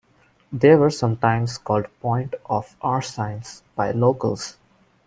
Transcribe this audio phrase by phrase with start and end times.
[0.51, 4.57] They were sometimes called "point of Arsines" by locals.